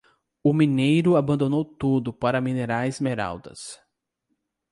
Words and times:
O 0.41 0.51
mineiro 0.51 1.15
abandonou 1.15 1.63
tudo 1.63 2.11
para 2.11 2.41
minerar 2.41 2.87
esmeraldas. 2.87 3.79